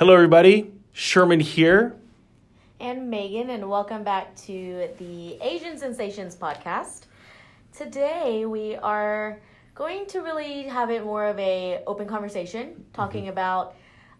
[0.00, 0.72] Hello, everybody.
[0.94, 1.94] Sherman here.
[2.80, 7.02] And Megan, and welcome back to the Asian Sensations podcast.
[7.76, 9.42] Today we are
[9.74, 13.74] going to really have it more of a open conversation, talking about.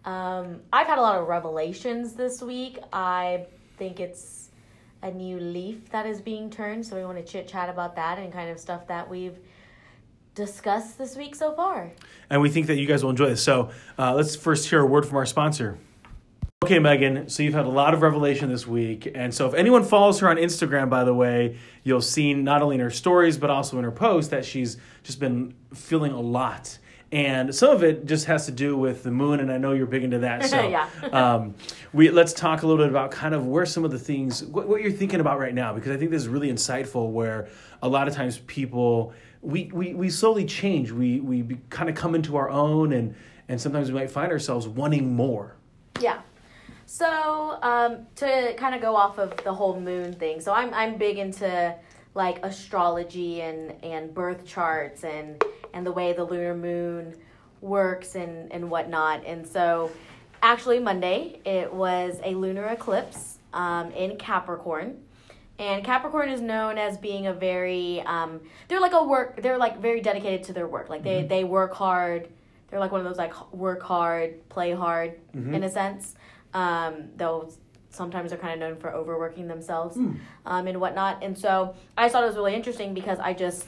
[0.05, 2.77] Um, I've had a lot of revelations this week.
[2.93, 3.47] I
[3.79, 4.51] think it's
[5.01, 8.19] a new leaf that is being turned, so we want to chit chat about that
[8.19, 9.39] and kind of stuff that we've
[10.35, 11.91] discussed this week so far.
[12.29, 13.43] And we think that you guys will enjoy this.
[13.43, 15.77] So uh, let's first hear a word from our sponsor.
[16.63, 19.11] Okay, Megan, so you've had a lot of revelation this week.
[19.15, 22.75] And so if anyone follows her on Instagram, by the way, you'll see not only
[22.75, 26.77] in her stories, but also in her posts that she's just been feeling a lot.
[27.11, 29.87] And some of it just has to do with the moon, and I know you're
[29.87, 30.45] big into that.
[30.49, 30.87] So, Yeah.
[31.11, 31.55] um,
[31.93, 34.67] we let's talk a little bit about kind of where some of the things, what,
[34.67, 37.09] what you're thinking about right now, because I think this is really insightful.
[37.11, 37.49] Where
[37.81, 40.91] a lot of times people, we we, we slowly change.
[40.91, 43.15] We we kind of come into our own, and
[43.47, 45.55] and sometimes we might find ourselves wanting more.
[45.99, 46.21] Yeah.
[46.85, 50.97] So um, to kind of go off of the whole moon thing, so I'm I'm
[50.97, 51.75] big into
[52.13, 57.15] like astrology and and birth charts and and the way the lunar moon
[57.61, 59.25] works and and whatnot.
[59.25, 59.91] And so,
[60.41, 65.01] actually, Monday it was a lunar eclipse um, in Capricorn.
[65.61, 69.79] And Capricorn is known as being a very um, they're like a work they're like
[69.79, 70.89] very dedicated to their work.
[70.89, 72.27] Like they they work hard.
[72.67, 75.19] They're like one of those like work hard, play hard
[75.53, 76.15] in a sense.
[76.55, 77.51] Um, though
[77.91, 79.97] sometimes they're kind of known for overworking themselves
[80.47, 81.21] um, and whatnot.
[81.21, 83.67] And so I thought it was really interesting because I just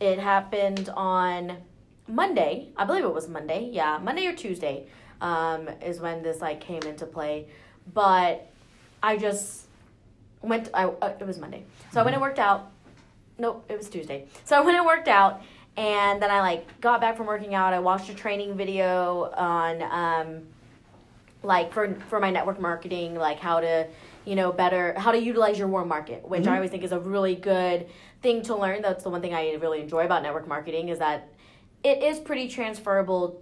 [0.00, 1.58] it happened on
[2.08, 2.70] Monday.
[2.76, 3.70] I believe it was Monday.
[3.72, 4.88] Yeah, Monday or Tuesday
[5.20, 7.46] um, is when this like came into play.
[7.94, 8.50] But
[9.04, 9.67] I just
[10.42, 10.70] went.
[10.74, 12.70] I uh, it was Monday, so I went and worked out.
[13.38, 14.26] Nope, it was Tuesday.
[14.44, 15.42] So I went and worked out,
[15.76, 17.72] and then I like got back from working out.
[17.72, 20.42] I watched a training video on um,
[21.42, 23.86] like for for my network marketing, like how to
[24.24, 27.00] you know better how to utilize your warm market, which I always think is a
[27.00, 27.86] really good
[28.22, 28.82] thing to learn.
[28.82, 31.28] That's the one thing I really enjoy about network marketing is that
[31.84, 33.40] it is pretty transferable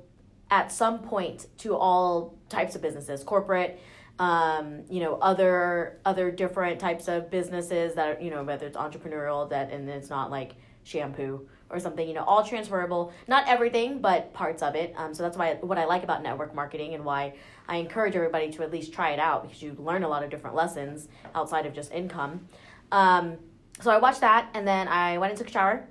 [0.51, 3.81] at some point to all types of businesses, corporate,
[4.19, 8.77] um, you know, other other different types of businesses that are, you know, whether it's
[8.77, 10.55] entrepreneurial that and it's not like
[10.85, 13.13] shampoo or something, you know, all transferable.
[13.27, 14.95] Not everything, but parts of it.
[14.97, 17.35] Um, so that's why what I like about network marketing and why
[17.69, 20.31] I encourage everybody to at least try it out because you learn a lot of
[20.31, 22.49] different lessons outside of just income.
[22.93, 23.39] Um,
[23.81, 25.89] so I watched that and then I went and took a shower.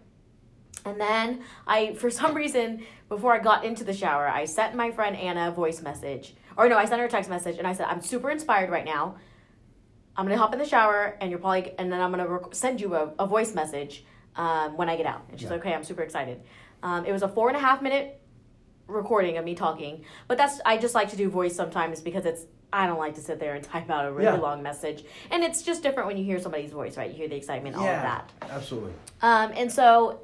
[0.85, 4.91] And then I, for some reason, before I got into the shower, I sent my
[4.91, 6.35] friend Anna a voice message.
[6.57, 8.85] Or no, I sent her a text message and I said, I'm super inspired right
[8.85, 9.15] now.
[10.17, 12.79] I'm gonna hop in the shower and you're probably, and then I'm gonna rec- send
[12.79, 14.05] you a, a voice message
[14.37, 15.23] um, when I get out.
[15.29, 15.53] And she's Yeah.
[15.55, 16.41] like, okay, I'm super excited.
[16.83, 18.21] Um, it was a four and a half minute
[18.87, 22.45] recording of me talking, but that's, I just like to do voice sometimes because it's,
[22.71, 24.35] I don't like to sit there and type out a really Yeah.
[24.35, 25.03] long message.
[25.31, 27.09] And it's just different when you hear somebody's voice, right?
[27.09, 28.31] You hear the excitement, all of that.
[28.41, 28.93] absolutely.
[29.21, 30.21] Um, and so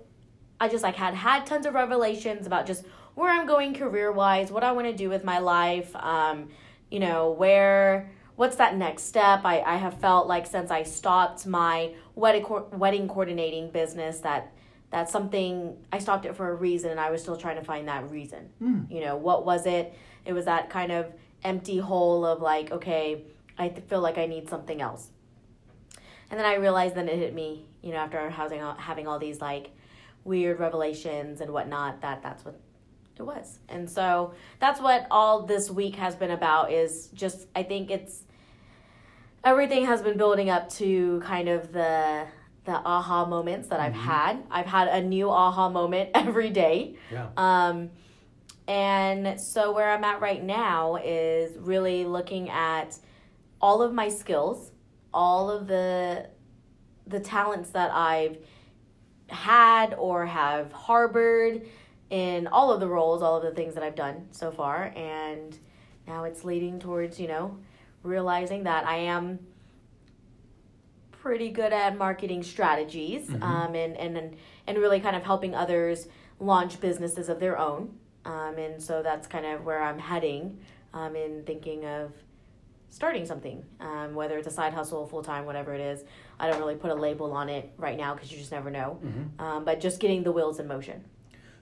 [0.59, 4.51] I just like had had tons of revelations about just where I'm going career wise,
[4.51, 6.49] what I want to do with my life, um,
[6.89, 9.41] you know, where what's that next step.
[9.43, 14.51] I, I have felt like since I stopped my wedding co- wedding coordinating business that
[14.89, 17.87] that's something I stopped it for a reason and I was still trying to find
[17.87, 18.49] that reason.
[18.89, 19.93] You know, what was it?
[20.25, 23.23] It was that kind of empty hole of like, okay,
[23.57, 25.09] I feel like I need something else.
[26.29, 29.41] And then I realized then it hit me, you know, after having having all these
[29.41, 29.71] like
[30.23, 32.59] weird revelations and whatnot, that that's what
[33.21, 33.59] it was.
[33.69, 38.23] And so that's what all this week has been about is just I think it's
[39.43, 42.25] everything has been building up to kind of the
[42.65, 44.43] the aha moments that I've had.
[44.51, 46.95] I've had a new aha moment every day.
[47.11, 47.29] Yeah.
[47.37, 47.89] Um,
[48.67, 52.97] and so where I'm at right now is really looking at
[53.59, 54.71] all of my skills,
[55.13, 56.29] all of the
[57.07, 58.37] the talents that I've
[59.27, 61.67] had or have harbored
[62.11, 65.57] in all of the roles, all of the things that I've done so far, and
[66.05, 67.57] now it's leading towards you know
[68.03, 69.39] realizing that I am
[71.11, 74.35] pretty good at marketing strategies um, and, and
[74.67, 76.07] and really kind of helping others
[76.39, 77.93] launch businesses of their own
[78.25, 80.57] um, and so that's kind of where i'm heading
[80.95, 82.11] um, in thinking of
[82.89, 86.03] starting something um, whether it's a side hustle full-time whatever it is.
[86.39, 88.99] I don't really put a label on it right now because you just never know.
[89.37, 91.03] Um, but just getting the wheels in motion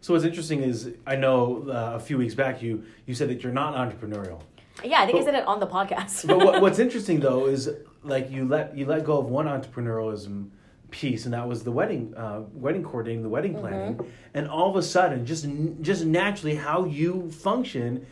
[0.02, 3.44] So what's interesting is I know uh, a few weeks back you you said that
[3.44, 4.42] you're not entrepreneurial.
[4.84, 6.26] yeah i think i said it on the podcast.
[6.32, 7.70] But what, what's interesting though is
[8.04, 10.50] like you let you let go of one entrepreneurialism
[10.92, 14.00] piece, and that was the wedding uh, wedding coordinating, the wedding planning,
[14.34, 15.46] and all of a sudden, just
[15.82, 18.06] just naturally how you function,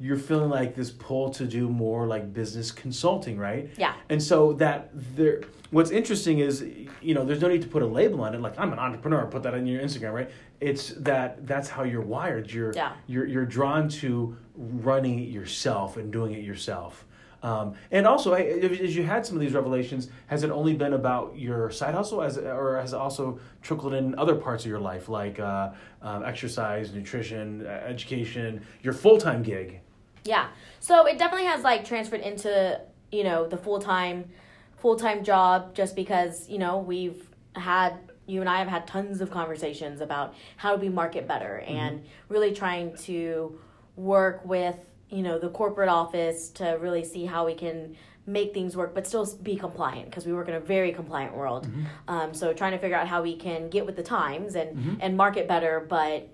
[0.00, 3.68] you're feeling like this pull to do more like business consulting, right?
[3.76, 3.92] Yeah.
[4.08, 6.64] And so that there, what's interesting is,
[7.02, 8.40] you know, there's no need to put a label on it.
[8.40, 10.30] Like I'm an entrepreneur, put that on your Instagram, right?
[10.60, 12.50] It's that that's how you're wired.
[12.50, 12.92] You're Yeah.
[13.06, 17.04] you're you're drawn to running it yourself and doing it yourself.
[17.42, 20.92] Um, and also, I- as you had some of these revelations, has it only been
[20.92, 24.80] about your side hustle, as or has it also trickled in other parts of your
[24.80, 25.70] life, like uh,
[26.02, 29.80] um, exercise, nutrition, education, your full time gig?
[30.24, 30.48] Yeah.
[30.80, 32.80] So it definitely has like transferred into,
[33.12, 34.30] you know, the full time
[34.78, 39.20] full time job just because, you know, we've had you and I have had tons
[39.20, 41.76] of conversations about how do we market better mm-hmm.
[41.76, 43.58] and really trying to
[43.96, 44.76] work with,
[45.08, 47.96] you know, the corporate office to really see how we can
[48.26, 51.66] make things work but still be compliant because we work in a very compliant world.
[51.66, 51.84] Mm-hmm.
[52.08, 54.94] Um, so trying to figure out how we can get with the times and mm-hmm.
[55.00, 56.28] and market better but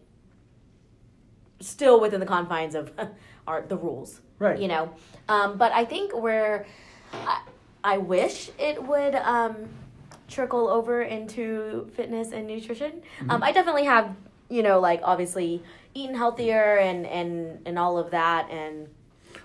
[1.61, 2.93] still within the confines of
[3.47, 4.59] our the rules Right.
[4.59, 4.91] you know
[5.29, 6.67] um, but i think where
[7.13, 7.41] I,
[7.83, 9.57] I wish it would um,
[10.29, 14.15] trickle over into fitness and nutrition um, i definitely have
[14.51, 15.63] you know like obviously
[15.95, 18.89] eaten healthier and and and all of that and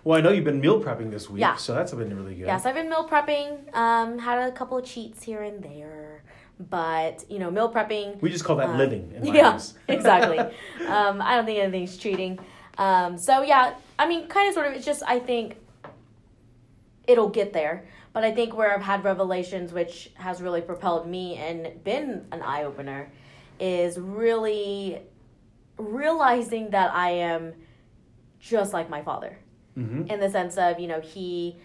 [0.03, 1.55] Well, I know you've been meal prepping this week, Yeah.
[1.55, 2.47] so that's been really good.
[2.47, 6.23] yes i've been meal prepping um, had a couple of cheats here and there
[6.69, 9.57] but you know meal prepping We just call that Uh, living yeah,
[9.87, 10.37] exactly.
[10.95, 12.37] Um, I don't think anything's cheating.
[12.81, 14.73] Um, so yeah, I mean, kind of, sort of.
[14.73, 15.55] It's just I think
[17.07, 17.85] it'll get there.
[18.11, 22.41] But I think where I've had revelations, which has really propelled me and been an
[22.41, 23.11] eye opener,
[23.59, 24.99] is really
[25.77, 27.53] realizing that I am
[28.39, 29.37] just like my father
[29.75, 31.55] hmm in the sense of you know he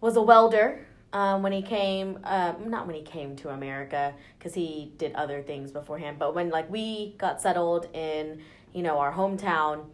[0.00, 4.54] was a welder um, when he came um, not when he came to america because
[4.54, 8.40] he did other things beforehand but when like we got settled in
[8.72, 9.84] you know our hometown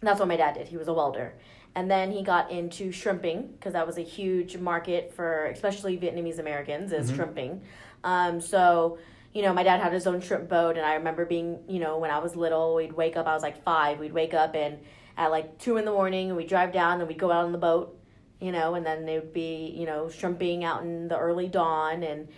[0.00, 0.68] that's what my dad did.
[0.68, 1.34] He was a welder.
[1.74, 6.38] And then he got into shrimping because that was a huge market for especially vietnamese
[6.38, 7.62] americans is shrimping.
[8.02, 8.98] Um, so
[9.32, 11.98] you know my dad had his own shrimp boat and i remember being you know
[11.98, 14.00] when i was little we'd wake up i was like five.
[14.00, 14.78] We'd wake up and
[15.16, 17.52] at like two in the morning and we'd drive down and we'd go out on
[17.52, 17.96] the boat
[18.40, 22.02] you know and then it would be you know shrimping out in the early dawn
[22.02, 22.28] and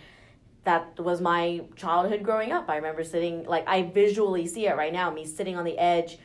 [0.65, 2.69] that was my childhood growing up.
[2.69, 6.19] I remember sitting like i visually see it right now me sitting on the edge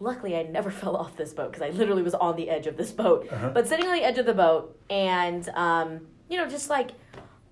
[0.00, 2.76] luckily i never fell off this boat because i literally was on the edge of
[2.76, 3.26] this boat.
[3.30, 3.50] Uh-huh.
[3.50, 6.90] but sitting on the edge of the boat and um, you know just like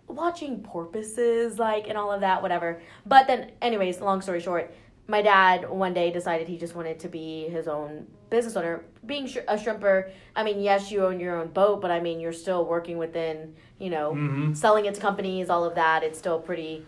[0.09, 2.81] watching porpoises like and all of that whatever.
[3.05, 4.73] But then anyways long story short
[5.09, 8.85] my dad one day decided he just wanted to be his own business owner.
[9.05, 12.21] Being sh- a shrimper i mean yes you own your own boat but i mean
[12.21, 16.03] you're still working within you know hmm selling it to companies all of that.
[16.05, 16.85] It's still pretty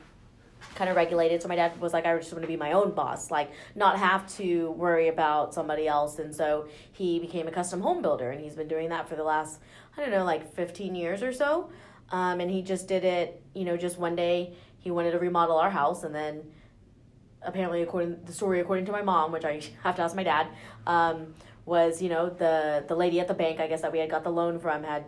[0.75, 1.43] kind of regulated.
[1.43, 3.99] So my dad was like i just want to be my own boss like not
[3.99, 6.19] have to worry about somebody else.
[6.19, 9.25] And so he became a custom home builder and he's been doing that for the
[9.25, 9.61] last
[9.97, 11.71] i don't know like 15 years or so.
[12.11, 15.59] Um, and he just did it you know just one day he wanted to remodel
[15.59, 16.43] our house and then
[17.43, 20.49] apparently according the story according to my mom which i have to ask my dad
[20.87, 21.35] um,
[21.67, 24.25] was you know the the lady at the bank i guess that we had got
[24.25, 25.05] the loan from had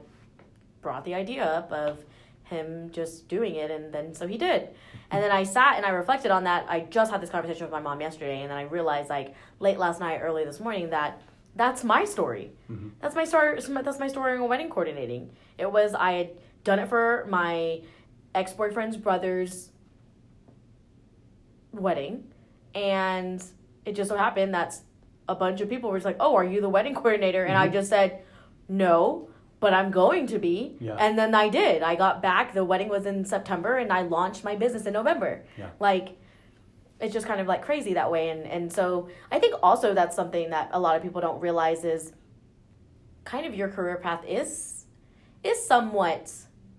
[0.82, 2.04] brought the idea up of
[2.44, 4.68] him just doing it and then so he did
[5.10, 6.66] and then i sat and i reflected on that.
[6.68, 9.78] I just had this conversation with my mom yesterday and then i realized like late
[9.78, 11.20] last night early this morning that
[11.56, 12.52] that's my story.
[12.70, 12.92] Mhm.
[13.00, 15.30] that's my story that's my story in wedding coordinating.
[15.58, 16.30] It was i had
[16.64, 17.82] done it for my
[18.34, 19.70] ex-boyfriend's brother's
[21.72, 22.24] wedding
[22.74, 23.42] and
[23.84, 24.76] it just so happened that
[25.28, 27.44] a bunch of people were just like oh are you the wedding coordinator?
[27.44, 27.72] And i Mhm.
[27.72, 28.22] just said
[28.68, 29.28] no
[29.60, 30.96] but i'm going to be Yeah.
[30.98, 34.42] and then i did i got back the wedding was in september and i launched
[34.42, 35.70] my business in november Yeah.
[35.78, 36.16] like
[37.00, 40.16] it's just kind of like crazy that way and and so i think also that's
[40.16, 42.12] something that a lot of people don't realize is
[43.24, 44.86] kind of your career path is
[45.44, 46.32] is somewhat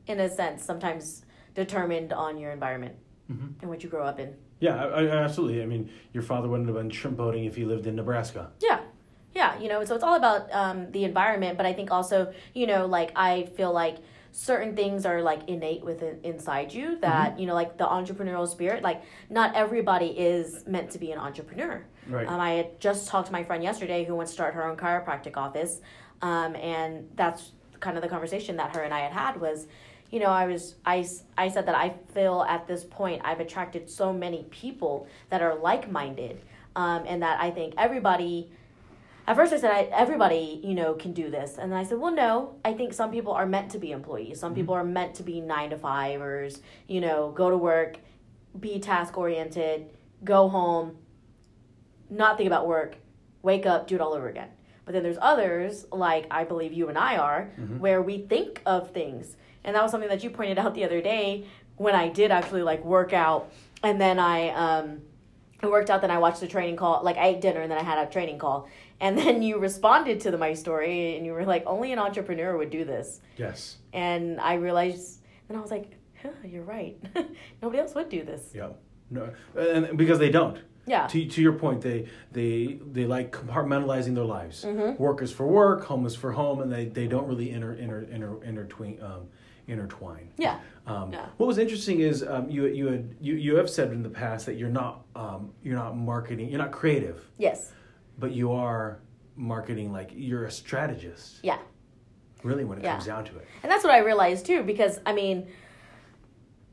[0.07, 1.23] in a sense sometimes
[1.53, 2.95] determined on your environment
[3.31, 3.53] Mhm.
[3.61, 5.63] and what you grow up in Yeah, I, I, absolutely.
[5.63, 8.51] I mean, your father wouldn't have been shrimp boating if he lived in Nebraska.
[8.59, 8.81] Yeah.
[9.33, 12.67] Yeah, you know, so it's all about um, the environment, but I think also, you
[12.67, 13.97] know, like I feel like
[14.33, 18.81] certain things are like innate within inside you that, you know, like the entrepreneurial spirit,
[18.83, 21.85] like not everybody is meant to be an entrepreneur.
[22.07, 22.27] Right.
[22.27, 24.77] Um, I had just talked to my friend yesterday who wants to start her own
[24.77, 25.81] chiropractic office,
[26.21, 29.67] um, and that's kind of the conversation that her and I had had was,
[30.11, 31.07] you know, I was I,
[31.37, 35.55] I said that I feel at this point I've attracted so many people that are
[35.55, 36.41] like minded,
[36.75, 38.51] um, and that I think everybody.
[39.27, 41.99] At first, I said I, everybody, you know, can do this, and then I said,
[41.99, 42.55] well, no.
[42.65, 44.39] I think some people are meant to be employees.
[44.39, 46.61] Some people are meant to be nine to fivers.
[46.87, 47.99] You know, go to work,
[48.59, 49.91] be task oriented,
[50.23, 50.97] go home,
[52.09, 52.97] not think about work,
[53.43, 54.49] wake up, do it all over again.
[54.85, 58.91] But then there's others, like I believe you and I are, where we think of
[58.91, 59.37] things.
[59.63, 61.45] And that was something that you pointed out the other day
[61.77, 63.51] when I did actually like work out
[63.83, 65.01] and then I um
[65.63, 67.77] I worked out, then I watched the training call, like I ate dinner and then
[67.77, 68.67] I had a training call.
[69.01, 72.55] And then you responded to the, my story and you were like, only an entrepreneur
[72.55, 73.19] would do this.
[73.35, 73.77] Yes.
[73.93, 76.97] And I realized, and I was like, huh, you're right.
[77.61, 78.51] Nobody else would do this.
[78.53, 78.69] Yeah.
[79.09, 80.57] No, and because they don't.
[80.87, 81.05] Yeah.
[81.07, 84.63] To, to your point, they they they like compartmentalizing their lives.
[84.63, 85.01] Mm-hmm.
[85.01, 88.07] Work is for work, home is for home, and they, they don't really inter, inter,
[88.09, 89.27] inter, intertwine um,
[89.67, 90.29] intertwine.
[90.37, 90.59] Yeah.
[90.87, 91.25] Um, Yeah.
[91.37, 94.45] What was interesting is um, you you had you, you have said in the past
[94.47, 97.73] that you're not um, you're not marketing you're not creative, Yes.
[98.21, 98.99] But you are
[99.35, 101.39] marketing like you're a strategist.
[101.43, 101.57] Yeah.
[102.43, 102.93] Really, when it Yeah.
[102.93, 103.47] comes down to it.
[103.63, 105.47] And that's what I realized too, because I mean,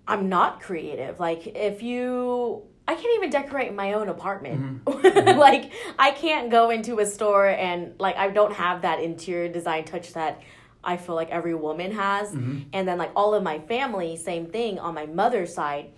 [0.07, 1.19] I'm not creative.
[1.21, 4.85] Like, if you, I can't even decorate my own apartment.
[4.85, 5.07] Mm-hmm.
[5.19, 5.39] Mm-hmm.
[5.39, 9.85] like, I can't go into a store and, like, I don't have that interior design
[9.85, 10.41] touch that
[10.83, 12.31] I feel like every woman has.
[12.31, 12.61] Mm-hmm.
[12.73, 15.93] And then, like, all of my family, same thing on my mother's side,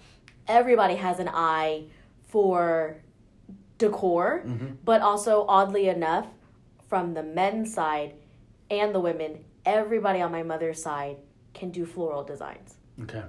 [0.48, 1.84] everybody has an eye
[2.28, 2.96] for
[3.80, 4.44] decor,
[4.84, 6.28] but also, oddly enough,
[6.88, 8.14] from the men's side
[8.70, 11.16] and the women, everybody on my mother's side
[11.54, 12.74] can do floral designs.
[13.02, 13.22] Okay.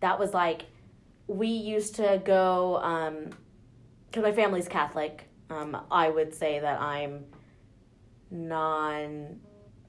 [0.00, 0.66] That was like,
[1.26, 3.30] we used to go, um,
[4.06, 5.28] because my family's Catholic.
[5.50, 7.24] Um, I would say that I'm
[8.30, 9.40] non,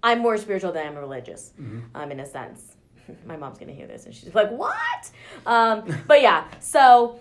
[0.03, 1.53] I'm more spiritual than I'm religious,
[1.95, 2.75] um, in a sense.
[3.25, 5.11] my mom's gonna hear this and she's like, "What?"
[5.45, 7.19] Um, but yeah, so,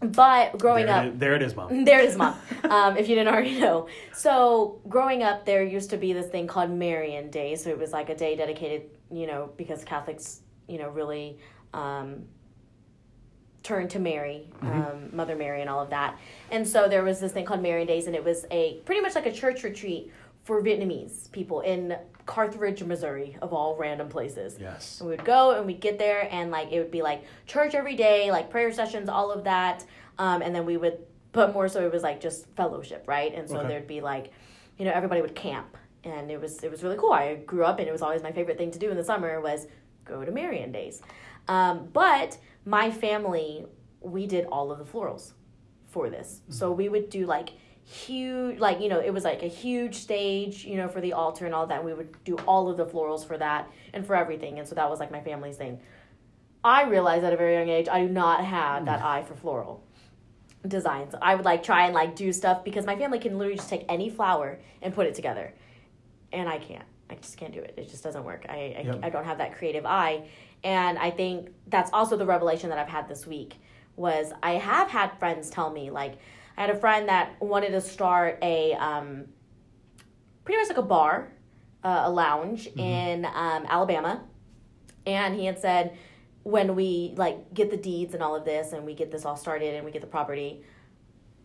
[0.00, 1.84] but growing there up, is, there it is, mom.
[1.84, 2.34] there it is, mom.
[2.64, 3.88] Um, if you didn't already know.
[4.14, 7.56] So, growing up, there used to be this thing called Marian Day.
[7.56, 11.38] So, it was like a day dedicated, you know, because Catholics, you know, really
[11.74, 12.24] um,
[13.62, 16.18] turned to Mary, um, Mother Mary, and all of that.
[16.50, 19.14] And so, there was this thing called Marian Days, and it was a pretty much
[19.14, 20.10] like a church retreat
[20.44, 21.96] for Vietnamese people in
[22.26, 24.56] Carthage, Missouri, of all random places.
[24.60, 25.00] Yes.
[25.00, 27.74] And we would go and we'd get there and like it would be like church
[27.74, 29.84] every day, like prayer sessions, all of that.
[30.18, 30.98] Um, and then we would,
[31.32, 33.34] but more so it was like just fellowship, right?
[33.34, 33.68] And so Okay.
[33.68, 34.32] there'd be like,
[34.78, 37.12] you know, everybody would camp, and it was it was really cool.
[37.12, 39.40] I grew up and it was always my favorite thing to do in the summer
[39.40, 39.66] was
[40.04, 41.00] go to Marian days.
[41.48, 43.66] Um, but my family,
[44.00, 45.32] we did all of the florals
[45.88, 46.40] for this.
[46.48, 47.50] So we would do like
[47.86, 51.44] huge like you know it was like a huge stage you know for the altar
[51.44, 51.76] and all that.
[51.76, 54.58] And we would do all of the florals for that and for everything.
[54.58, 55.80] And so that was like my family's thing.
[56.62, 59.04] I realized at a very young age i do not have that mm.
[59.04, 59.84] eye for floral
[60.66, 61.14] designs.
[61.20, 63.84] I would like try and like do stuff because my family can literally just take
[63.88, 65.52] any flower and put it together.
[66.32, 66.84] And i can't.
[67.10, 67.74] I just can't do it.
[67.76, 68.46] It just doesn't work.
[68.48, 69.00] I I, Yep.
[69.02, 70.26] I don't have that creative eye.
[70.62, 73.56] And i think that's also the revelation that i've had this week
[73.96, 76.14] was i have had friends tell me like
[76.56, 79.24] i had a friend that wanted to start a um,
[80.44, 81.32] pretty much like a bar
[81.84, 84.22] uh, a lounge in um, alabama.
[85.06, 85.96] And he had said
[86.42, 89.36] when we like get the deeds and all of this and we get this all
[89.36, 90.62] started and we get the property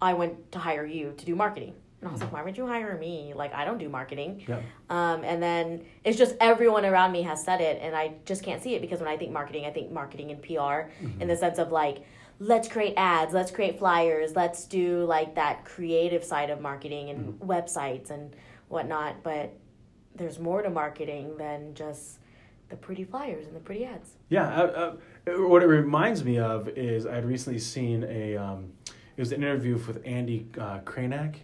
[0.01, 1.73] i went to hire you to do marketing.
[1.99, 3.33] And i was like why would you hire me?
[3.35, 4.43] Like i don't do marketing.
[4.47, 4.59] Yeah.
[4.89, 8.61] um, and then it's just everyone around me has said it and i just can't
[8.63, 10.89] see it because when i think marketing i think marketing and pr
[11.19, 12.05] in the sense of like
[12.39, 17.39] let's create ads let's create flyers let's do like that creative side of marketing and
[17.41, 18.35] websites and
[18.69, 19.53] whatnot but
[20.15, 22.19] there's more to marketing than just
[22.69, 24.95] the pretty flyers and the pretty ads Yeah, uh,
[25.27, 28.71] uh, what it reminds me of is I had recently seen a um,
[29.17, 31.35] it was an interview with Andy uh, Krainak.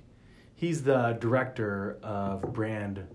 [0.53, 3.05] He's the director of brand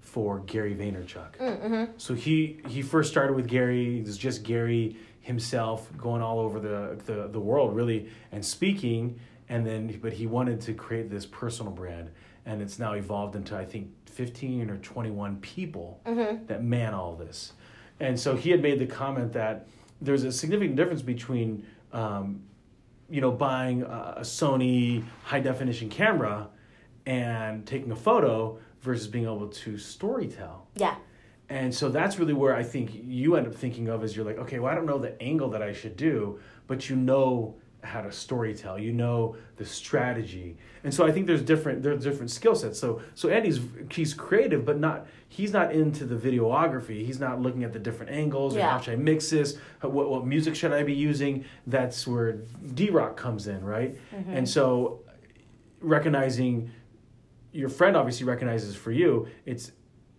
[0.00, 1.38] for Gary Vaynerchuk.
[1.38, 1.92] mm-hmm.
[1.96, 4.00] So he he first started with Gary.
[4.00, 9.18] It was just Gary himself going all over the, the the world really and speaking.
[9.48, 12.10] And then, but he wanted to create this personal brand,
[12.46, 16.00] and it's now evolved into I think fifteen or twenty one people
[16.46, 17.52] that man all this.
[17.98, 19.66] And so he had made the comment that
[20.00, 22.42] there's a significant difference between, um,
[23.10, 26.48] you know, buying a, a Sony high definition camera
[27.04, 30.60] and taking a photo versus being able to storytell.
[30.76, 30.94] yeah
[31.50, 34.38] And so that's really where I think you end up thinking of as you're like,
[34.38, 36.38] okay, well, I don't know the angle that I should do,
[36.68, 40.56] but you know how to storytell, you know the strategy.
[40.84, 42.78] And so I think there's different there's different skill sets.
[42.78, 47.04] So so Andy's he's creative, but not he's not into the videography.
[47.04, 50.26] He's not looking at the different angles or how should I mix this, what what
[50.26, 51.44] music should I be using?
[51.66, 52.40] That's where
[52.74, 53.96] D Rock comes in, right?
[54.14, 54.32] Mm-hmm.
[54.32, 55.00] And so
[55.80, 56.70] recognizing
[57.52, 59.72] your friend obviously recognizes for you it's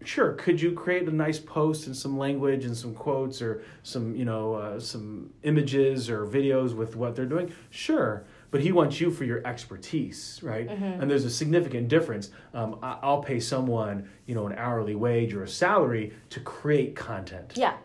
[0.04, 4.16] sure could you create a nice post and some language and some quotes or some
[4.16, 9.00] you know uh, some images or videos with what they're doing sure but he wants
[9.00, 10.68] you for your expertise, right?
[10.68, 10.84] Mm-hmm.
[11.02, 12.32] And there's a significant difference.
[12.54, 17.54] Um, I'll pay someone, you know, an hourly wage or a salary to create content
[17.56, 17.76] Yeah.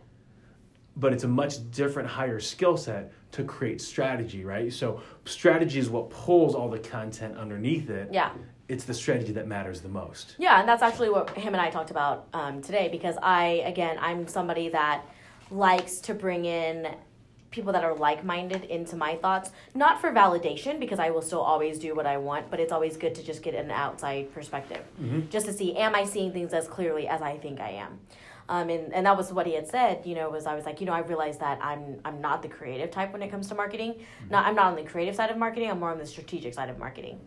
[0.96, 5.88] but it's a much different higher skill set to create strategy right so strategy is
[5.90, 8.30] what pulls all the content underneath it Yeah.
[8.68, 11.70] It's the strategy that matters the most Yeah, and that's actually what him and I
[11.70, 15.02] talked about um, today because I, again, I'm somebody that
[15.50, 16.94] likes to bring in
[17.50, 21.40] people that are like minded into my thoughts, not for validation because I will still
[21.40, 24.84] always do what I want, but it's always good to just get an outside perspective
[25.30, 27.98] just to see, am I seeing things as clearly as I think I am?
[28.48, 30.80] Um, and, and that was what he had said, you know, was I was like,
[30.80, 33.54] you know, I realized that I'm I'm not the creative type when it comes to
[33.54, 33.96] marketing.
[34.30, 36.68] Not I'm not on the creative side of marketing, I'm more on the strategic side
[36.68, 37.18] of marketing.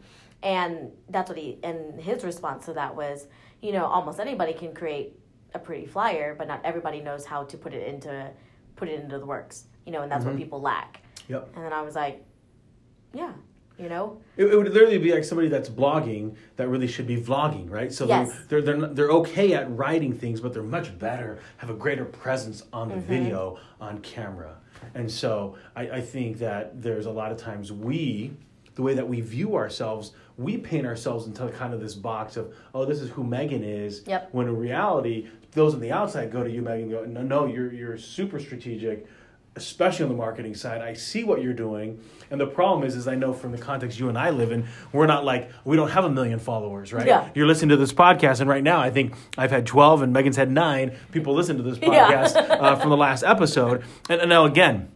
[0.42, 3.28] And that's what he and his response to that was,
[3.62, 5.20] you know, almost anybody can create
[5.54, 8.32] a pretty flyer, but not everybody knows how to put it into
[8.76, 9.66] put it into the works.
[9.86, 10.44] You know, and that's what mm-hmm.
[10.44, 11.02] people lack.
[11.28, 12.24] yep And then I was like,
[13.14, 13.34] yeah,
[13.80, 17.18] you know, it, it would literally be like somebody that's blogging that really should be
[17.18, 18.30] vlogging right so Yes.
[18.50, 22.04] they're, they're, they're, they're okay at writing things but they're much better have a greater
[22.04, 23.08] presence on the mm-hmm.
[23.08, 24.58] video on camera
[24.96, 28.34] and so I, I think that there's a lot of times we
[28.76, 32.54] the way that we view ourselves we paint ourselves into kind of this box of
[32.74, 34.30] oh this is who megan is Yep.
[34.32, 37.46] when in reality those on the outside go to you megan and go no no
[37.46, 39.06] you're, you're super strategic
[39.56, 42.00] especially on the marketing side i see what you're doing
[42.32, 44.66] and the problem is is i know from the context you and i live in
[44.94, 47.28] we're not like we don't have a million followers right Yeah.
[47.36, 50.38] you're listening to this podcast and right now i think i've had 12 and megan's
[50.38, 52.10] had 9 people listen to this Yeah.
[52.26, 54.90] podcast uh, from the last episode and, and now again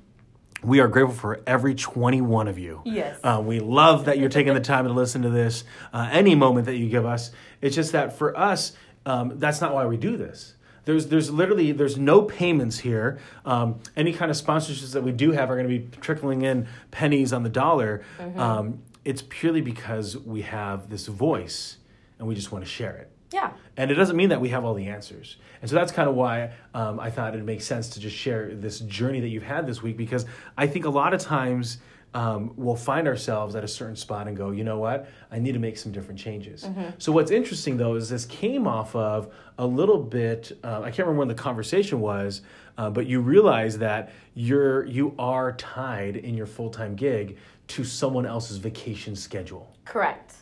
[0.64, 2.82] we are grateful for every 21 of you.
[2.86, 3.20] Yes.
[3.24, 5.64] Uh, we love that you're taking the time to listen to this.
[5.92, 8.74] Uh, any moment that you give us, it's just that for us,
[9.06, 10.56] um, that's not why we do this.
[10.86, 13.20] There's, there's literally there's no payments here.
[13.46, 16.68] Um, any kind of sponsorships that we do have are going to be trickling in
[16.92, 18.04] pennies on the dollar.
[18.38, 21.78] Um, it's purely because we have this voice
[22.20, 23.13] and we just want to share it.
[23.34, 25.38] Yeah, And it doesn't mean that we have all the answers.
[25.62, 28.54] And so that's kind of why um, I thought it makes sense to just share
[28.54, 30.26] this journey that you've had this week because
[30.58, 31.80] I think a lot of times
[32.14, 35.54] um, we'll find ourselves at a certain spot and go, you know what, I need
[35.54, 36.64] to make some different changes.
[37.00, 40.52] So what's interesting though is this came off of a little bit.
[40.64, 42.42] Uh, I can't remember when the conversation was,
[42.78, 47.38] uh, but you realize that you're you are tied in your full time gig
[47.70, 49.76] to someone else's vacation schedule.
[49.86, 50.34] correct,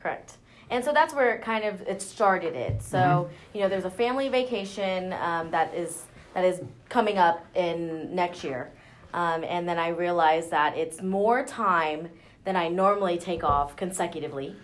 [0.00, 0.38] correct.
[0.72, 2.82] And so that's where it kind of it started it.
[2.82, 8.14] So you know, there's a family vacation um, that is that is coming up in
[8.14, 8.70] next year,
[9.12, 12.08] um, and then I realized that it's more time
[12.44, 14.56] than I normally take off consecutively,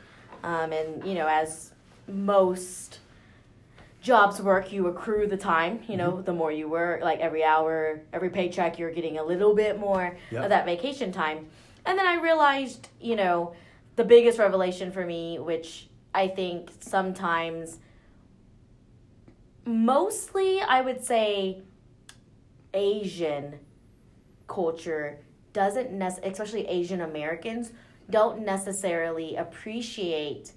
[0.42, 1.72] um, and you know, as
[2.08, 3.00] most
[4.00, 5.80] jobs work, you accrue the time.
[5.88, 9.54] You know, the more you work, like every hour, every paycheck, you're getting a little
[9.54, 10.44] bit more Yep.
[10.44, 11.48] of that vacation time.
[11.84, 13.52] And then I realized, you know,
[13.96, 17.78] the biggest revelation for me, which I think sometimes,
[19.64, 21.62] mostly I would say,
[22.74, 23.58] Asian
[24.46, 25.18] culture
[25.52, 27.72] doesn't nec- especially Asian Americans
[28.10, 30.52] don't necessarily appreciate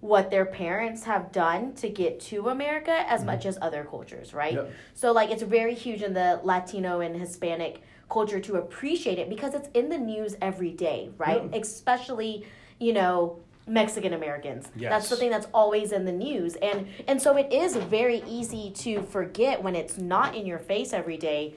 [0.00, 3.26] what their parents have done to get to America as mm-hmm.
[3.30, 4.54] much as other cultures, right?
[4.54, 4.72] Yep.
[4.94, 9.54] So like it's very huge in the Latino and Hispanic culture to appreciate it because
[9.54, 11.42] it's in the news every day, right?
[11.50, 11.58] Yeah.
[11.58, 12.46] Especially,
[12.78, 14.70] you know, Mexican Americans.
[14.76, 16.56] That's the thing that's always in the news.
[16.56, 20.92] And and so it is very easy to forget when it's not in your face
[20.92, 21.54] every day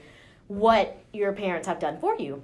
[0.48, 2.42] what your parents have done for you.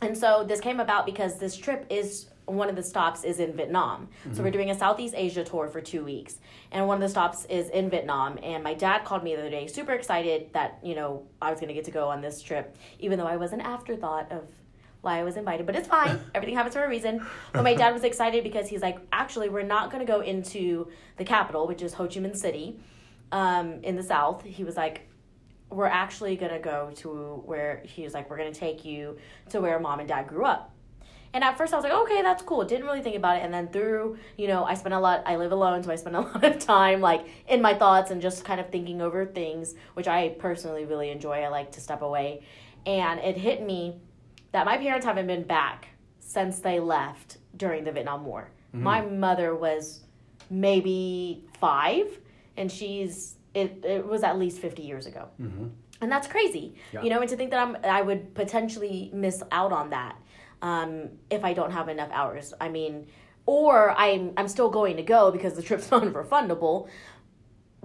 [0.00, 3.54] And so this came about because this trip is one of the stops is in
[3.54, 4.08] Vietnam.
[4.32, 4.52] So we're mm-hmm.
[4.52, 6.38] doing a Southeast Asia tour for two weeks.
[6.70, 8.38] And one of the stops is in Vietnam.
[8.42, 11.60] And my dad called me the other day, super excited that, you know, I was
[11.60, 14.46] gonna get to go on this trip, even though I was an afterthought of
[15.06, 15.64] why I was invited.
[15.64, 16.20] But it's fine.
[16.34, 17.24] Everything happens for a reason.
[17.52, 21.24] But my dad was excited because he's like, actually, we're not gonna go into the
[21.24, 22.78] capital, which is Ho Chi Minh City,
[23.32, 24.44] um, in the south.
[24.44, 25.08] He was like,
[25.70, 29.16] we're actually gonna go to where he was like, we're gonna take you
[29.50, 30.72] to where mom and dad grew up.
[31.32, 32.64] And at first I was like, okay, that's cool.
[32.64, 33.42] Didn't really think about it.
[33.42, 36.16] And then through, you know, I spent a lot, I live alone, so I spend
[36.16, 39.74] a lot of time like in my thoughts and just kind of thinking over things,
[39.94, 41.42] which I personally really enjoy.
[41.42, 42.42] I like to step away.
[42.86, 44.00] And it hit me
[44.56, 45.88] that my parents haven't been back
[46.18, 48.48] since they left during the Vietnam War.
[48.72, 50.00] My mother was
[50.48, 52.06] maybe five,
[52.56, 55.28] and she's, it, it was at least 50 years ago.
[56.00, 56.74] And that's crazy.
[56.92, 57.02] Yeah.
[57.02, 60.16] you know and to think that i'm i would potentially miss out on that
[60.62, 62.54] um, if i don't have enough hours.
[62.58, 63.06] I mean
[63.46, 66.88] or i'm i'm still going to go because the trip's non-refundable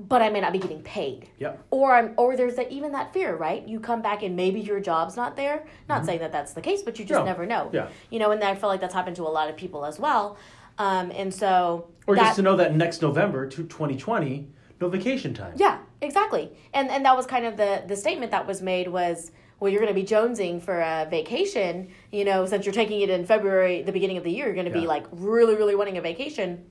[0.08, 1.30] but I may not be getting paid.
[1.40, 1.64] Yep.
[1.70, 3.68] Or I'm, or there's that, even that fear, right?
[3.68, 5.66] You come back and maybe your job's not there.
[5.88, 7.26] Not saying that that's the case, but you just No.
[7.26, 7.70] never know.
[7.72, 7.88] Yeah.
[8.10, 10.38] You know, and I feel like that's happened to a lot of people as well.
[10.80, 14.48] Um, and so Or that, just to know that next November to 2020,
[14.80, 15.54] no vacation time.
[15.58, 16.52] yeah, exactly.
[16.74, 19.82] And and that was kind of the the statement that was made was, well, you're
[19.82, 21.90] going to be jonesing for a vacation.
[22.12, 24.66] You know, since you're taking it in February, the beginning of the year, you're going
[24.74, 26.66] to be like really, really wanting a vacation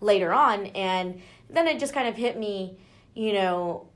[0.00, 0.66] later on.
[0.66, 1.20] And
[1.52, 2.78] then it just kind of hit me,
[3.14, 3.88] you know,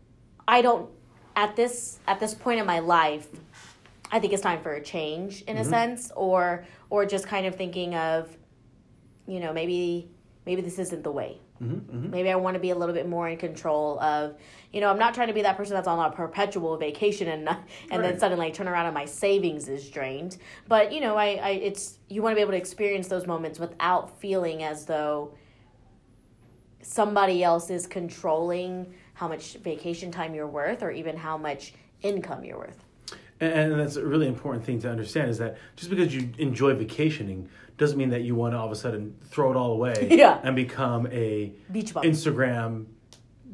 [0.47, 0.91] I don't
[1.35, 3.29] at this at this point in my life.
[4.11, 5.71] I think it's time for a change in a mm-hmm.
[5.71, 8.35] sense, or or just kind of thinking of,
[9.27, 10.09] you know, maybe
[10.45, 11.41] maybe this isn't the way.
[11.63, 12.11] Mm-hmm, mm-hmm.
[12.11, 14.37] Maybe I want to be a little bit more in control of,
[14.73, 17.49] you know, I'm not trying to be that person that's on a perpetual vacation and
[17.91, 20.39] and then suddenly I turn around and my savings is drained.
[20.69, 23.59] But you know, I, I it's you want to be able to experience those moments
[23.59, 25.35] without feeling as though
[26.87, 32.45] somebody else is controlling how much vacation time you're worth or even how much income
[32.45, 32.85] you're worth.
[33.41, 36.75] And, and that's a really important thing to understand is that just because you enjoy
[36.75, 39.95] vacationing doesn't mean that you want to all of a sudden throw it all away
[40.11, 40.41] Yeah.
[40.43, 42.05] and become a Beach bum.
[42.05, 42.87] Instagram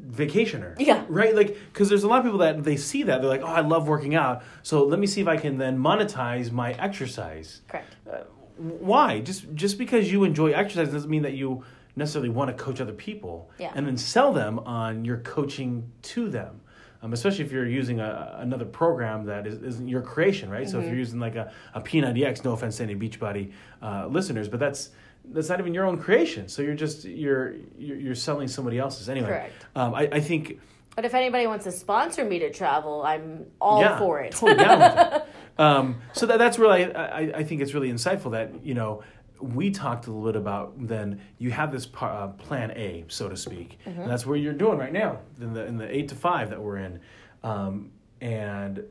[0.09, 0.75] vacationer.
[0.79, 1.03] Yeah.
[1.09, 1.35] Right?
[1.35, 3.21] Like, because there's a lot of people that they see that.
[3.21, 4.43] They're like, oh, I love working out.
[4.61, 7.61] So let me see if I can then monetize my exercise.
[7.67, 7.95] Correct.
[8.09, 8.17] Uh,
[8.57, 9.19] why?
[9.21, 11.63] Just just because you enjoy exercise doesn't mean that you
[11.95, 13.71] necessarily want to coach other people Yeah.
[13.75, 16.61] and then sell them on your coaching to them.
[17.01, 20.69] Um, especially if you're using a, another program that is, isn't your creation, right?
[20.69, 23.51] So if you're using like a, a P90X, no offense to any Beachbody
[23.81, 24.89] uh, listeners, but that's
[25.25, 26.47] that's not even your own creation.
[26.47, 29.27] So you're just you're you're, you're selling somebody else's anyway.
[29.27, 29.65] Correct.
[29.75, 30.61] Um, I, I think
[30.95, 34.31] But if anybody wants to sponsor me to travel, I'm all yeah, for it.
[34.31, 35.23] Totally down with it.
[35.55, 39.03] Um, so that, that's really, I, I, I think it's really insightful that, you know,
[39.43, 43.29] we talked a little bit about then you have this par, uh, plan A, so
[43.29, 43.77] to speak.
[43.85, 44.01] Mm-hmm.
[44.01, 46.61] And that's where you're doing right now in the, in the eight to five that
[46.61, 46.99] we're in.
[47.43, 48.83] Um, and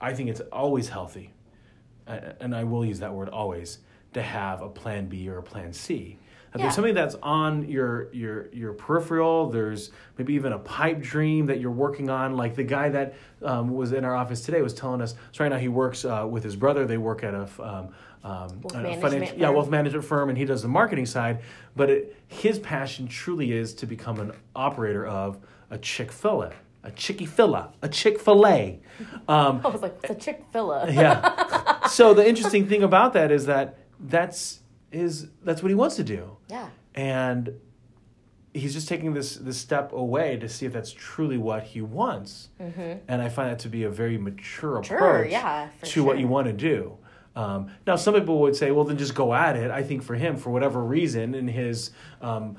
[0.00, 1.32] I think it's always healthy,
[2.06, 3.78] and I will use that word always,
[4.14, 6.16] to have a plan B or a plan C.
[6.54, 6.62] Yeah.
[6.62, 11.60] there's something that's on your your your peripheral, there's maybe even a pipe dream that
[11.60, 12.36] you're working on.
[12.36, 15.14] Like the guy that um, was in our office today was telling us.
[15.32, 16.86] So right now he works uh, with his brother.
[16.86, 17.88] They work at a um,
[18.22, 21.40] um, Wealth a management yeah wealth management firm, and he does the marketing side.
[21.76, 25.38] But it, his passion truly is to become an operator of
[25.70, 28.80] a Chick Fil A, a Chicky Fil a Chick Fil A.
[29.28, 30.90] Um, I was like, it's a Chick fil A.
[30.92, 31.86] yeah.
[31.88, 34.59] so the interesting thing about that is that that's
[34.90, 36.36] his that's what he wants to do.
[36.48, 36.68] Yeah.
[36.94, 37.54] And
[38.52, 42.48] he's just taking this this step away to see if that's truly what he wants.
[42.58, 46.26] And I find that to be a very mature approach yeah, for to what you
[46.26, 46.96] want to do.
[47.36, 49.70] Um, now, some people would say, well, then just go at it.
[49.70, 52.56] I think for him, for whatever reason, in his um,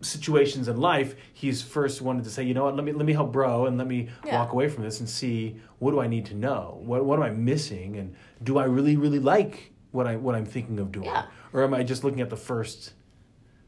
[0.00, 3.12] situations in life, he's first wanted to say, you know what, let me let me
[3.12, 4.38] help bro and let me Yeah.
[4.38, 6.80] walk away from this and see what do I need to know?
[6.82, 7.96] What what am I missing?
[7.96, 11.06] And do I really, really like what I what I'm thinking of doing?
[11.06, 11.24] Yeah.
[11.52, 12.92] Or am I just looking at the first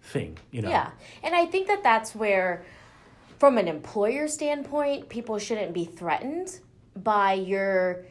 [0.00, 0.70] thing, you know?
[0.70, 0.90] Yeah.
[1.24, 2.64] And I think that that's where,
[3.40, 6.60] from an employer standpoint, people shouldn't be threatened
[6.94, 8.04] by your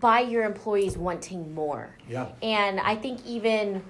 [0.00, 1.94] by your employees wanting more.
[2.08, 2.28] Yeah.
[2.42, 3.82] And I think even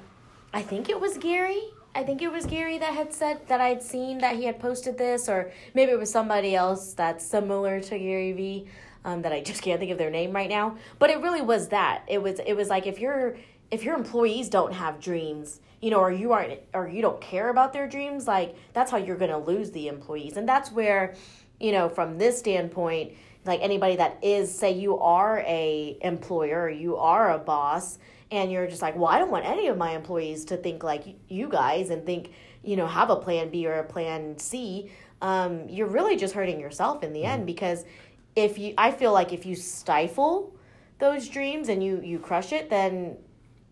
[0.52, 1.62] I think it was Gary.
[1.94, 4.98] I think it was Gary that had said that I'd seen that he had posted
[4.98, 8.66] this, or maybe it was somebody else that's similar to Gary Vee,
[9.08, 10.76] um, that I just can't think of their name right now.
[10.98, 12.02] But it really was that.
[12.06, 13.36] It was it was like if your
[13.70, 17.48] if your employees don't have dreams, you know, or you aren't or you don't care
[17.48, 20.36] about their dreams, like that's how you're gonna lose the employees.
[20.36, 21.14] And that's where,
[21.58, 23.12] you know, from this standpoint,
[23.46, 27.98] like anybody that is say you are a employer or you are a boss
[28.30, 31.16] and you're just like well i don't want any of my employees to think like
[31.28, 32.30] you guys and think
[32.62, 34.90] you know have a plan b or a plan c
[35.20, 37.84] um, you're really just hurting yourself in the end because
[38.44, 40.54] if you i feel like if you stifle
[40.98, 43.16] those dreams and you you crush it then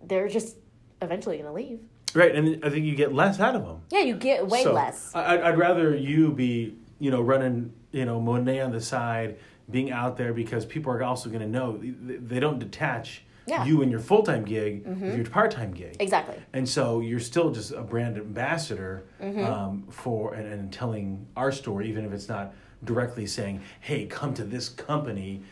[0.05, 0.57] they're just
[1.03, 1.81] eventually gonna leave
[2.15, 3.83] Right, and I think you get less out of them.
[3.91, 8.07] yeah you get way So, less I, I'd- rather you be, you know, running, you
[8.07, 9.37] know, Monat on the side,
[9.71, 13.59] being out there because people are also going to know they, don't detach Yeah.
[13.59, 13.69] Mm-hmm.
[13.69, 15.97] you and your full time gig with your part time gig.
[16.01, 19.45] exactly And so you're still just a brand ambassador Mm-hmm.
[19.45, 24.35] um, for and, and telling our story, even if it's not directly saying, "Hey, come
[24.35, 25.43] to this company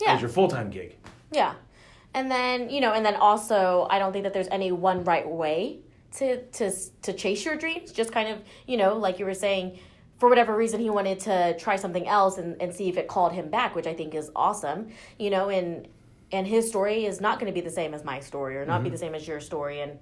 [0.00, 0.14] Yeah.
[0.14, 0.96] as your full time gig."
[1.30, 1.54] Yeah.
[2.14, 5.28] And then, you know, and then also I don't think that there's any one right
[5.28, 5.80] way
[6.16, 6.70] to to
[7.02, 7.92] to chase your dreams.
[7.92, 9.78] Just kind of, you know, like you were saying,
[10.18, 13.32] for whatever reason he wanted to try something else and, and see if it called
[13.32, 14.88] him back, which I think is awesome.
[15.18, 15.88] You know, and
[16.32, 18.82] and his story is not going to be the same as my story or not
[18.82, 18.92] be mm-hmm.
[18.92, 19.98] the same as your story and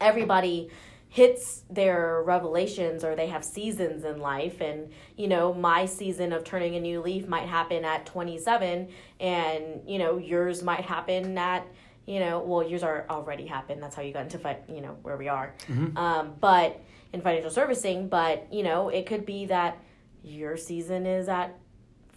[0.00, 0.70] everybody
[1.10, 4.60] hits their revelations or they have seasons in life.
[4.60, 9.64] And you know my season of turning a new leaf might happen at 27 and
[9.86, 11.66] you know yours might happen at
[12.06, 13.82] you know well yours are already happened.
[13.82, 15.52] That's how you got into fi- you know where we are.
[15.96, 16.80] Um, but
[17.12, 19.78] in financial servicing but you know it could be that
[20.22, 21.58] your season is at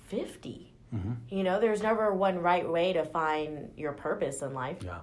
[0.08, 0.70] 50
[1.30, 4.78] you know there's never one right way to find your purpose in life.
[4.86, 5.00] Yeah,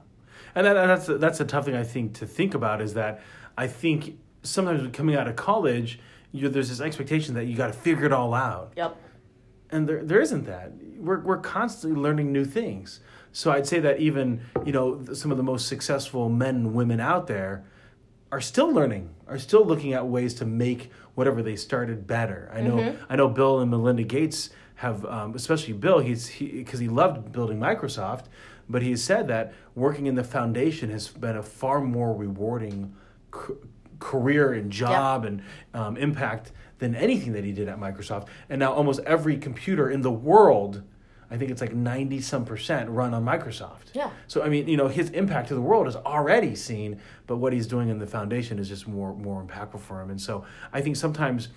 [0.55, 3.21] and that, that's that's a tough thing I think to think about is that
[3.57, 5.99] I think sometimes when coming out of college,
[6.33, 8.97] you there's this expectation that you got to figure it all out, yep
[9.73, 10.73] and there there isn't that.
[10.99, 13.01] We're we're constantly learning new things.
[13.33, 17.01] So I'd say that even you know some of the most successful men and women
[17.01, 17.65] out there
[18.33, 22.51] are still learning, are still looking at ways to make whatever they started better.
[22.53, 26.81] I know I know Bill and Melinda Gates have, um, especially Bill, he's he because
[26.81, 28.25] he loved building Microsoft,
[28.69, 32.95] but he said that working in the foundation has been a far more rewarding
[33.35, 33.55] c-
[33.99, 35.43] career and job and
[35.75, 38.29] um, impact than anything that he did at Microsoft.
[38.49, 40.83] And now almost every computer in the world.
[41.33, 43.95] I think it's like 90 some percent run on Microsoft.
[43.95, 44.11] Yeah.
[44.27, 47.53] So I mean, you know, his impact to the world is already seen, but what
[47.53, 50.11] he's doing in the foundation is just more more impactful for him.
[50.11, 51.49] And so I think sometimes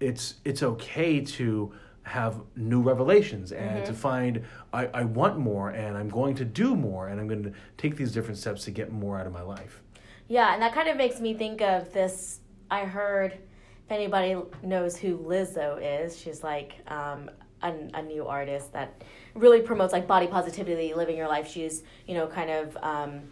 [0.00, 5.96] it's it's okay to have new revelations and to find I, I want more and
[5.96, 8.90] I'm going to do more and I'm going to take these different steps to get
[8.90, 9.82] more out of my life.
[10.30, 12.38] Yeah, and that kind of makes me think of this.
[12.70, 17.28] I heard, if anybody knows who Lizzo is, she's like um,
[17.62, 19.02] a, a new artist that
[19.34, 21.50] really promotes like body positivity, living your life.
[21.50, 23.22] She's, you know, kind of, um,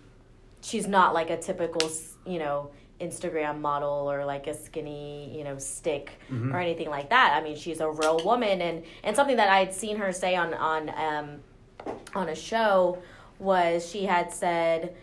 [0.61, 1.88] she's not like a typical,
[2.26, 6.18] you know, Instagram model or like a skinny, you know, stick
[6.52, 7.32] or anything like that.
[7.32, 10.34] I mean, she's a real woman, and and something that I had seen her say
[10.34, 12.98] on on um, on a show
[13.38, 14.96] was she had said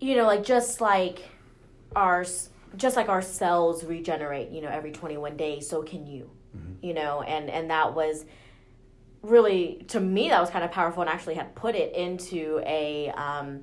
[0.00, 1.28] you know like just like
[1.94, 2.24] our
[2.76, 6.30] just like our cells regenerate you know every 21 days so can you
[6.82, 7.22] you know?
[7.22, 8.24] And and that was
[9.22, 13.10] really to me that was kind of powerful and actually had put it into a
[13.10, 13.60] um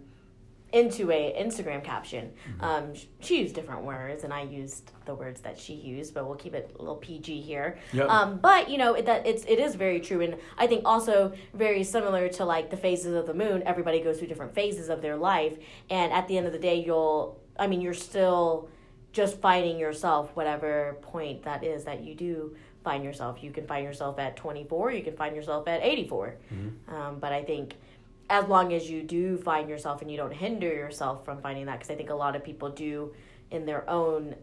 [0.77, 2.23] into a instagram caption.
[2.59, 2.85] Um
[3.19, 6.53] she used different words and i used the words that she used but we'll keep
[6.53, 7.69] it a little pg here.
[7.93, 8.09] Yep.
[8.09, 11.15] um but you know it, that it's it is very true and i think also
[11.53, 15.01] very similar to like the phases of the moon everybody goes through different phases of
[15.01, 15.55] their life
[15.89, 18.69] and at the end of the day you'll i mean you're still
[19.13, 23.43] just finding yourself whatever point that is that you do find yourself.
[23.43, 26.35] You can find yourself at 24 you can find yourself at 84
[26.95, 27.75] um, but i think
[28.29, 31.79] as long as you do find yourself and you don't hinder yourself from finding that
[31.79, 33.13] because i think a lot of people do
[33.51, 34.35] in their own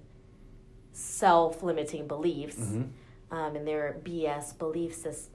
[0.93, 2.59] self-limiting beliefs
[3.31, 5.31] um, and their bs belief system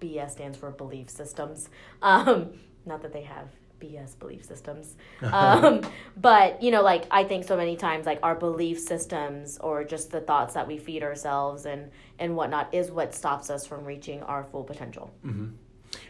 [0.00, 1.68] bs stands for belief systems.
[2.02, 2.50] Um,
[2.84, 3.48] not that they have
[3.80, 4.96] bs belief systems.
[5.22, 5.80] Um,
[6.16, 10.10] but you know like i think so many times like our belief systems or just
[10.10, 14.22] the thoughts that we feed ourselves and and whatnot is what stops us from reaching
[14.22, 15.10] our full potential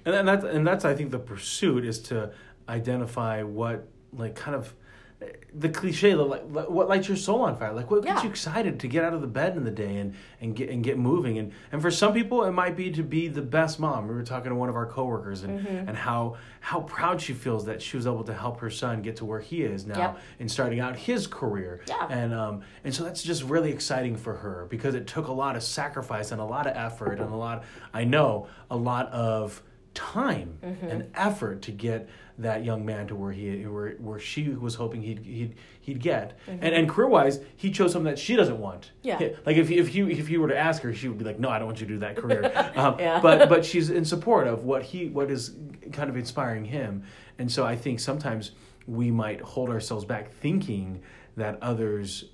[0.04, 2.32] And that's and that's I think the pursuit is to
[2.68, 4.74] identify what like kind of
[5.54, 8.24] the cliche the, like what lights your soul on fire like what gets Yeah.
[8.24, 10.84] you excited to get out of the bed in the day and and get and
[10.84, 14.08] get moving and and for some people it might be to be the best mom
[14.08, 15.88] we were talking to one of our coworkers and Mm-hmm.
[15.88, 19.16] and how how proud she feels that she was able to help her son get
[19.16, 20.18] to where he is now Yep.
[20.40, 22.06] in starting out his career Yeah.
[22.10, 25.56] and um and so that's just really exciting for her because it took a lot
[25.56, 29.62] of sacrifice and a lot of effort and a lot I know a lot of
[29.96, 30.86] time Mm-hmm.
[30.86, 35.00] and effort to get that young man to where he where where she was hoping
[35.02, 38.92] he'd he'd he'd get and and career wise he chose something that she doesn't want
[39.04, 39.22] Mm-hmm.
[39.22, 39.28] Yeah.
[39.46, 41.40] like if you if you if you were to ask her she would be like
[41.40, 43.20] no I don't want you to do that career um, Yeah.
[43.20, 45.54] but but she's in support of what he what is
[45.92, 47.04] kind of inspiring him
[47.38, 48.50] and so I think sometimes
[48.86, 51.00] we might hold ourselves back thinking
[51.36, 52.26] that others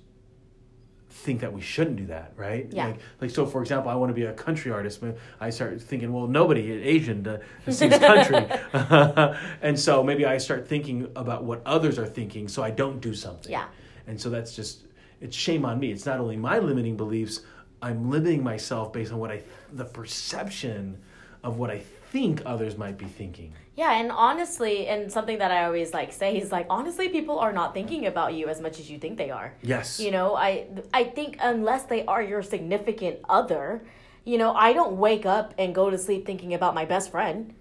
[1.13, 2.67] think that we shouldn't do that, right?
[2.71, 2.87] Yeah.
[2.87, 5.81] Like, like so, for example, I want to be a country artist, but I start
[5.81, 7.39] thinking, well, nobody Asian uh,
[7.71, 8.45] sings country,
[9.61, 13.13] and so maybe I start thinking about what others are thinking, so I don't do
[13.13, 13.51] something.
[13.51, 13.65] Yeah.
[14.07, 14.85] And so that's just
[15.21, 15.91] it's shame on me.
[15.91, 17.41] It's not only my limiting beliefs;
[17.81, 20.97] I'm limiting myself based on what I the perception
[21.43, 21.79] of what I
[22.11, 23.53] think others might be thinking.
[23.75, 27.51] Yeah, and honestly, and something that I always like say is like honestly, people are
[27.51, 29.55] not thinking about you as much as you think they are.
[29.63, 29.99] Yes.
[29.99, 33.83] You know, I I think unless they are your significant other,
[34.25, 37.55] you know, I don't wake up and go to sleep thinking about my best friend.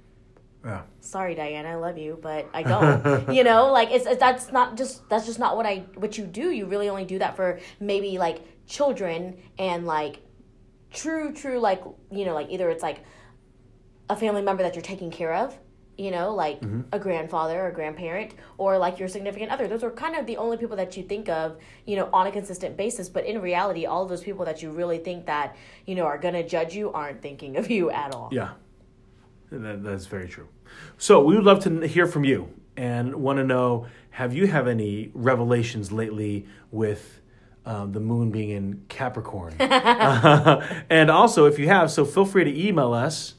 [0.65, 0.83] Yeah.
[1.01, 3.35] Sorry, Diane, I love you, but I don't.
[3.35, 6.27] you know, like it's, it's that's not just that's just not what I what you
[6.27, 6.51] do.
[6.51, 10.21] You really only do that for maybe like children and like
[10.93, 13.03] true true like you know like either it's like
[14.11, 15.59] a family member that you're taking care of
[16.03, 16.61] you know, like
[16.91, 19.69] a grandfather or grandparent or like your significant other.
[19.69, 22.33] Those are kind of the only people that you think of, you know, on a
[22.33, 23.09] consistent basis.
[23.09, 25.55] But in reality, all those people that you really think that,
[25.87, 28.31] you know, are going to judge you aren't thinking of you at all.
[28.33, 28.55] Yeah,
[29.53, 30.49] that, that's very true.
[30.99, 34.67] So we would love to hear from you and want to know: Have you have
[34.67, 37.21] any revelations lately with
[37.65, 39.55] um, the moon being in Capricorn?
[39.61, 43.35] and also, if you have, so feel free to email us.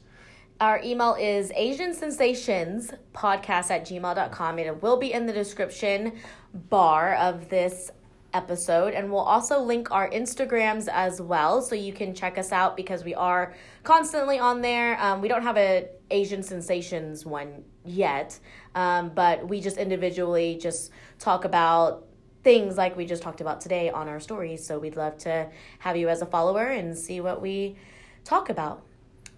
[0.64, 4.58] Our email is Asian Sensations podcast at gmail.com.
[4.58, 6.14] It will be in the description
[6.54, 7.90] bar of this
[8.32, 8.94] episode.
[8.94, 11.60] And we'll also link our Instagrams as well.
[11.60, 14.98] So you can check us out because we are constantly on there.
[15.02, 18.40] Um, we don't have a Asian Sensations one yet,
[18.74, 22.06] um, but we just individually just talk about
[22.42, 24.64] things like we just talked about today on our stories.
[24.66, 25.46] So we'd love to
[25.80, 27.76] have you as a follower and see what we
[28.24, 28.82] talk about.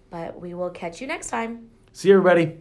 [0.09, 1.69] But we will catch you next time.
[1.91, 2.57] See you, everybody.